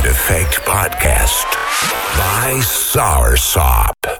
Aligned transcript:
Side 0.00 0.08
Effect 0.08 0.54
Podcast 0.64 1.44
by 2.16 2.60
Soursop. 2.62 4.19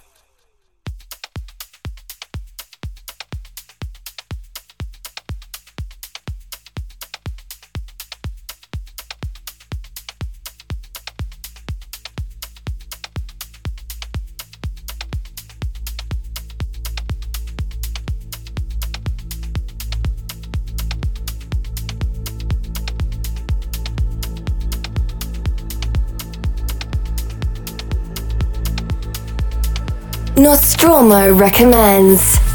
Nostromo 30.81 31.35
recommends. 31.35 32.50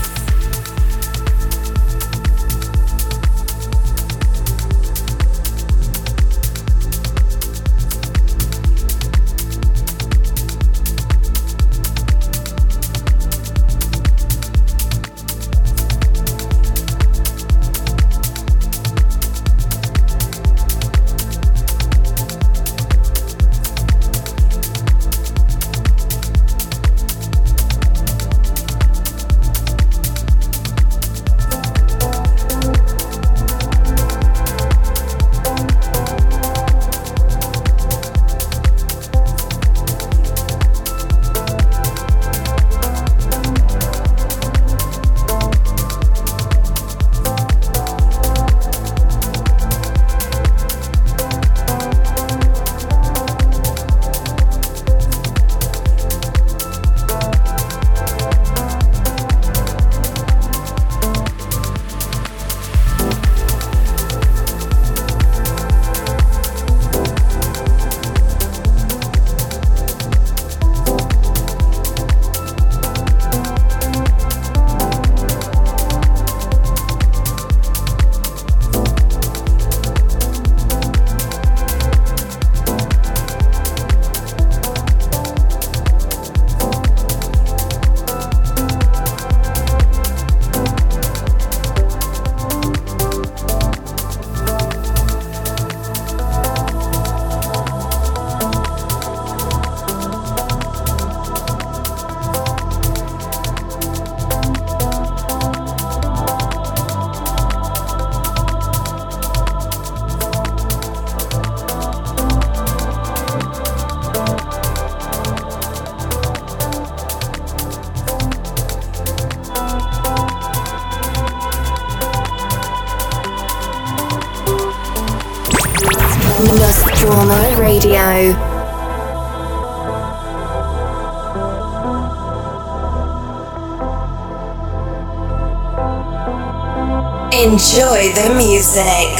Enjoy 137.75 138.13
the 138.13 138.33
music. 138.33 139.14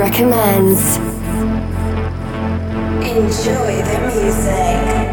Recommends. 0.00 0.96
Enjoy 3.04 3.82
the 3.82 3.98
music. 4.08 5.09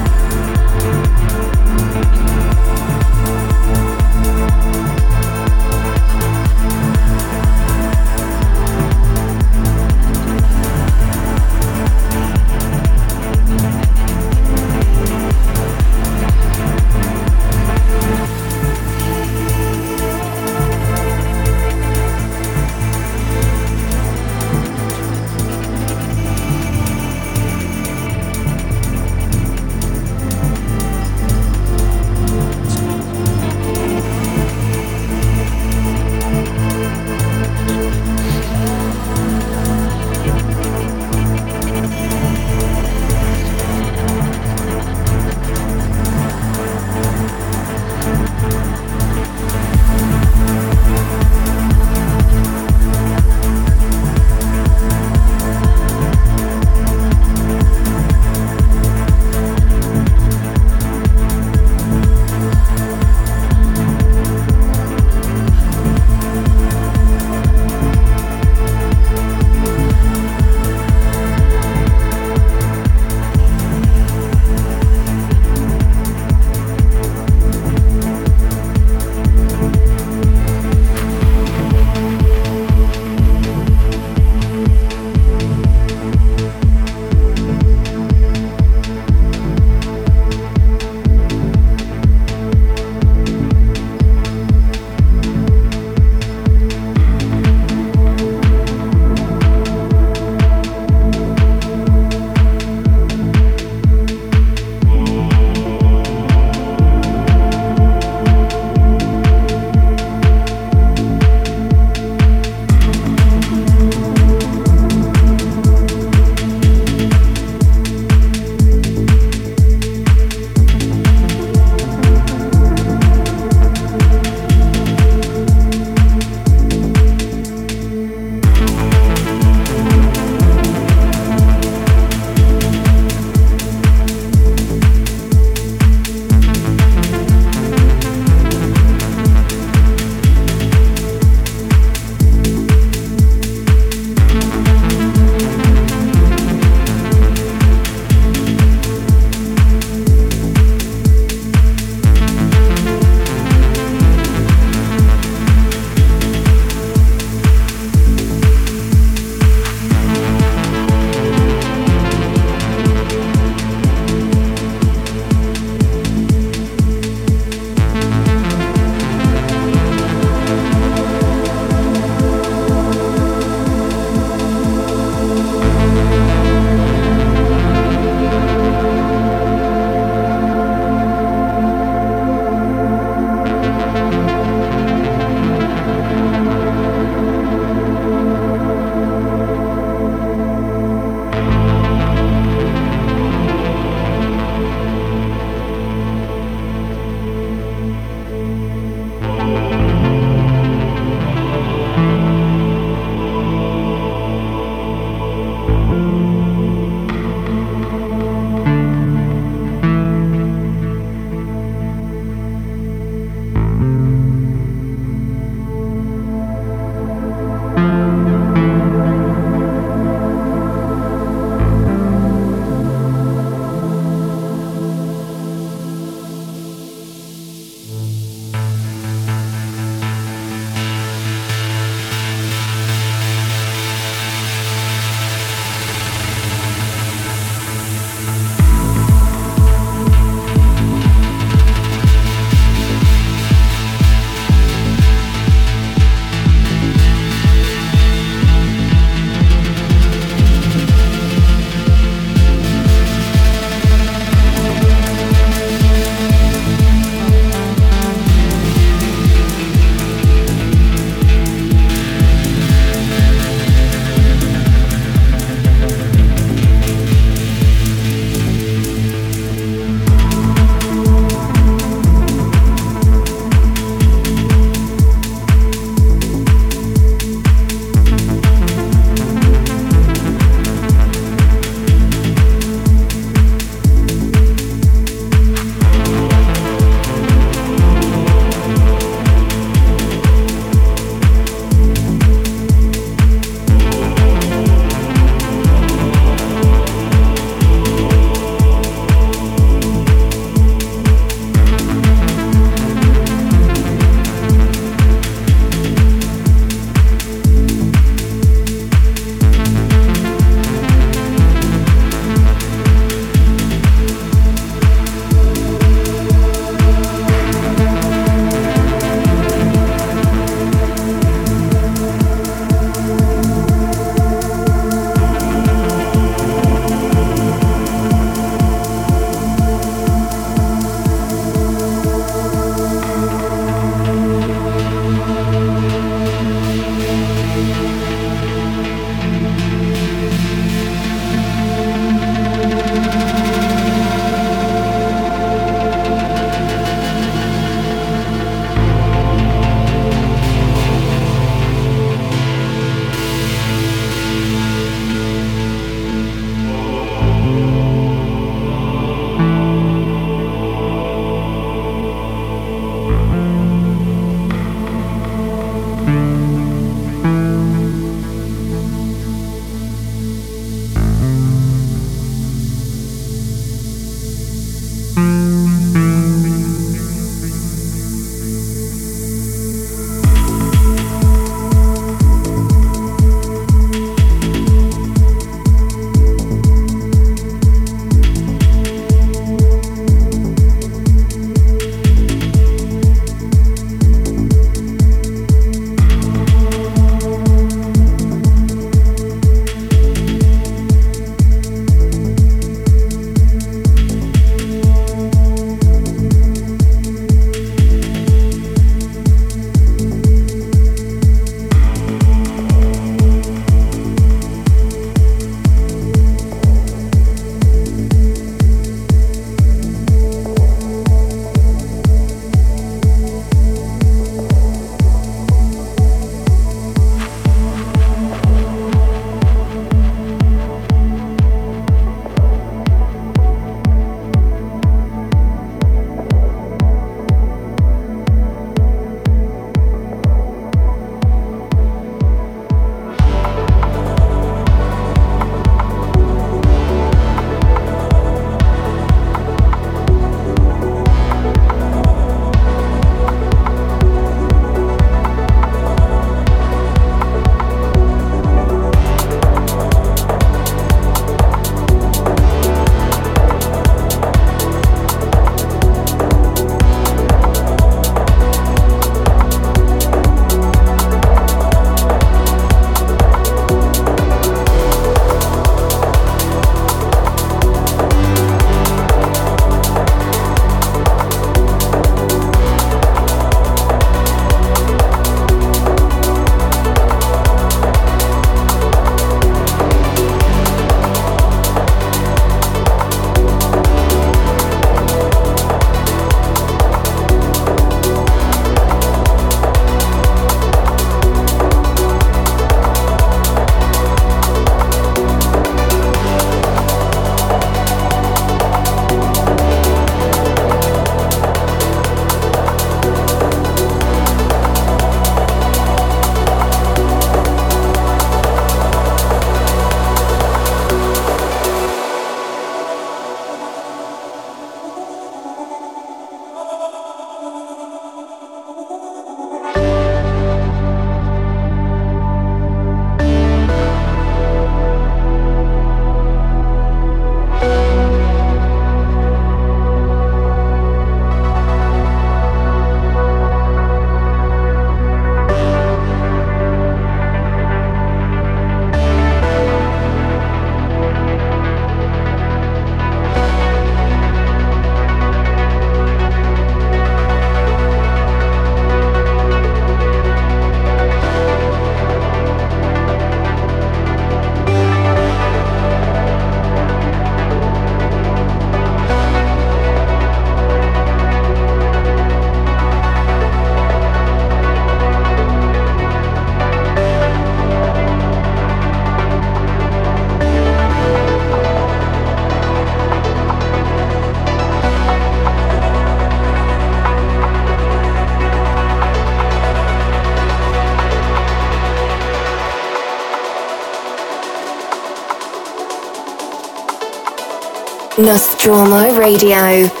Nostromo 598.21 599.01
Radio. 599.17 600.00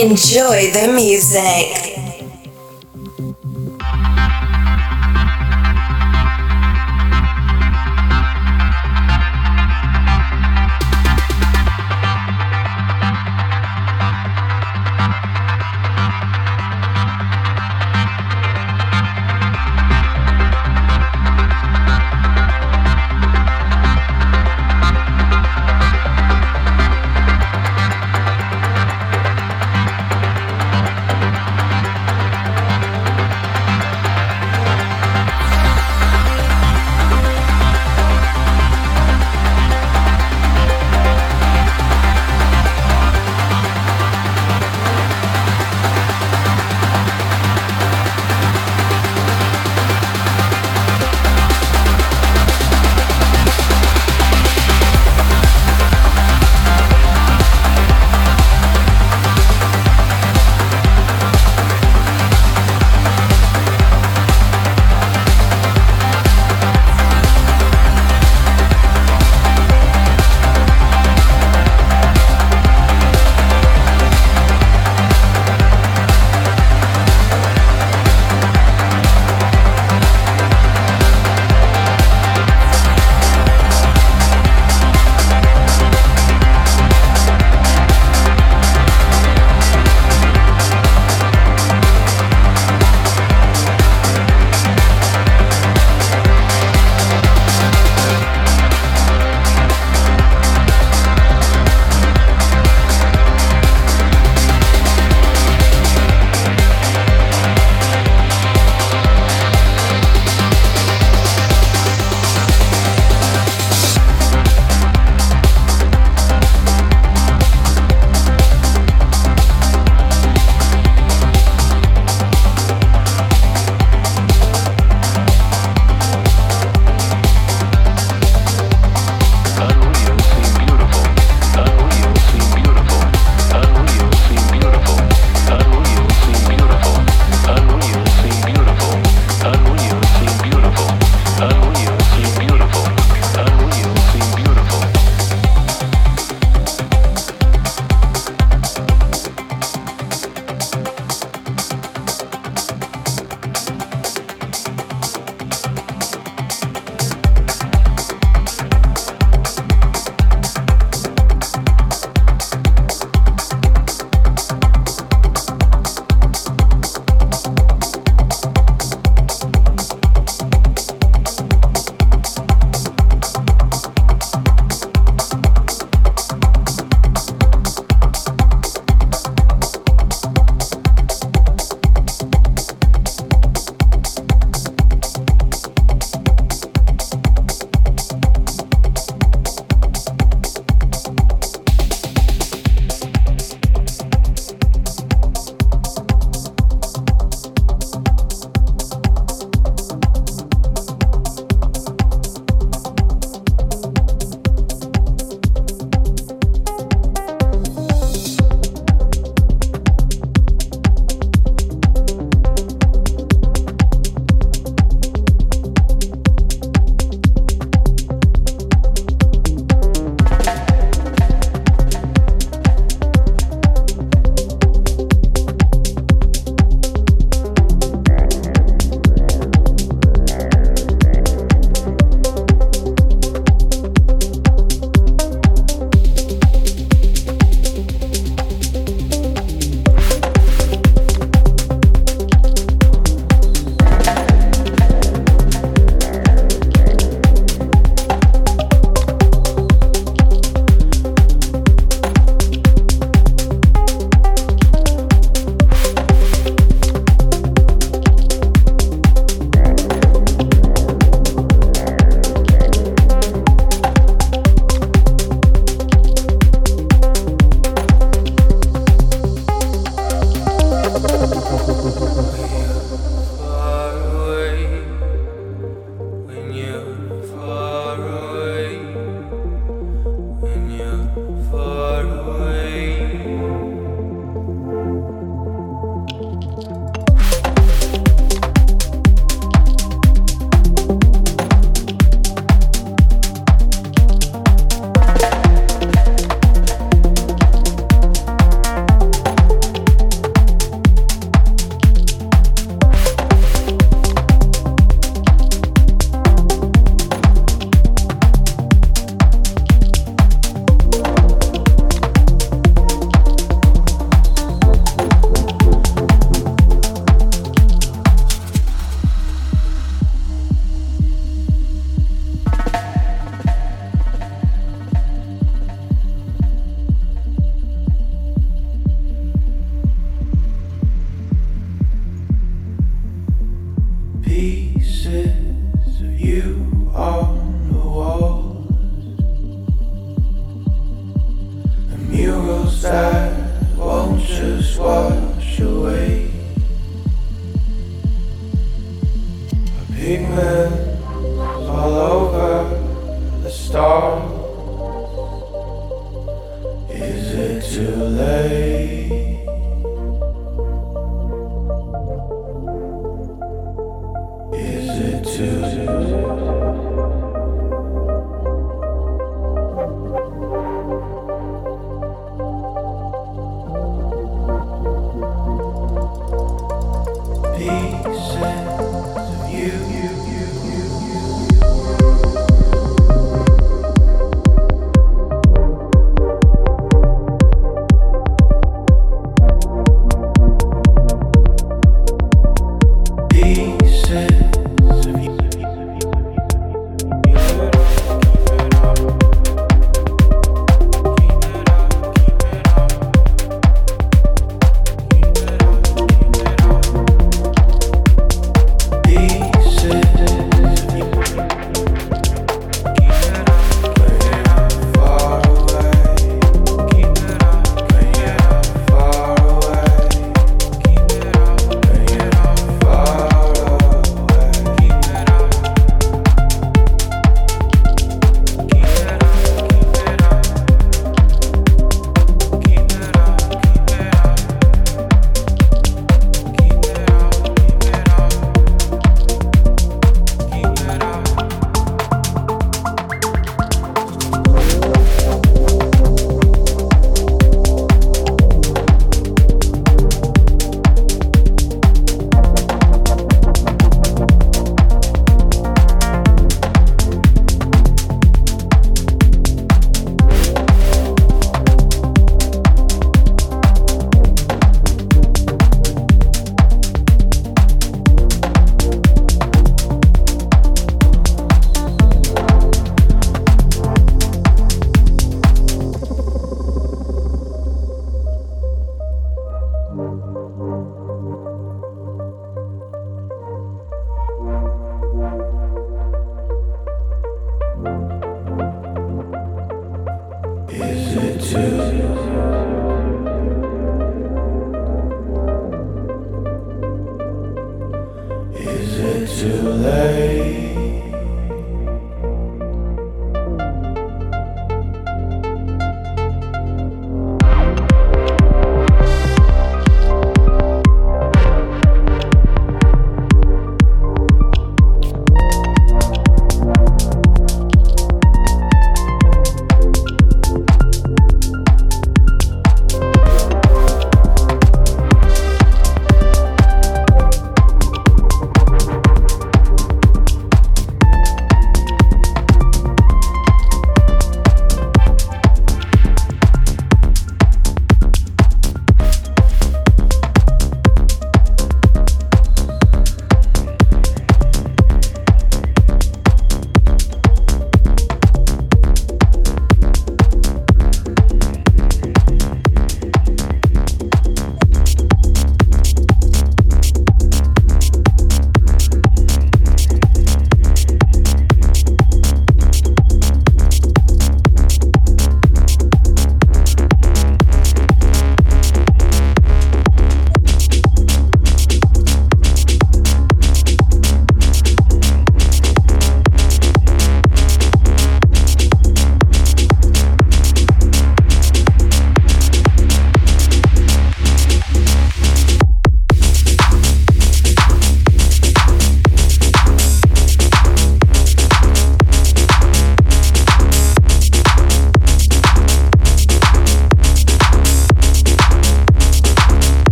Enjoy 0.00 0.70
the 0.72 0.90
music. 0.94 1.89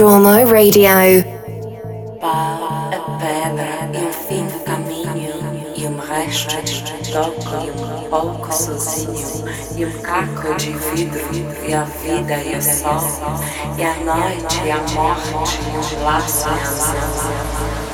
Nostromo 0.00 0.50
Radio. 0.50 1.22
Pá, 2.22 2.58
a 2.90 3.00
pedra 3.18 3.90
caminho 4.64 5.74
e 5.76 5.86
um 5.86 5.98
resto 5.98 6.62
de 6.62 7.12
toco 7.12 7.56
um 7.56 8.08
pouco 8.08 8.50
sozinho 8.50 9.44
e 9.76 9.84
um 9.84 9.92
caco 10.00 10.54
de 10.56 10.72
vidro 10.72 11.20
e 11.66 11.74
a 11.74 11.84
vida 11.84 12.42
e 12.42 12.56
o 12.56 12.62
sol 12.62 12.98
e 13.76 13.82
a 13.82 13.94
noite 13.96 14.62
e 14.64 14.70
a 14.70 14.78
morte 14.94 15.58
e 15.92 16.02
laço 16.02 16.48
e 16.48 17.89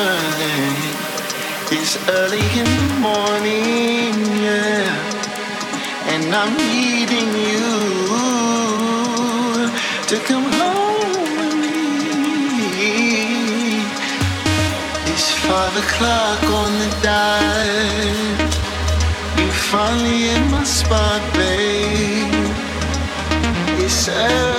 It's 1.72 1.96
early 2.08 2.44
in 2.60 2.64
the 2.64 2.94
morning, 3.00 4.14
yeah, 4.42 4.88
and 6.12 6.34
I'm 6.34 6.56
needing 6.56 7.30
you 7.48 7.68
to 10.10 10.16
come 10.28 10.46
home 10.60 11.12
with 11.38 11.54
me. 11.62 12.90
It's 15.12 15.30
five 15.46 15.74
o'clock 15.84 16.42
on 16.60 16.70
the 16.82 16.90
dot. 17.02 18.50
You 19.38 19.50
finally 19.70 20.30
in 20.30 20.50
my 20.50 20.64
spot, 20.64 21.22
babe. 21.34 22.34
It's 23.84 24.08
early, 24.08 24.49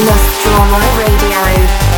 Nostromo 0.00 0.78
Radio. 0.96 1.91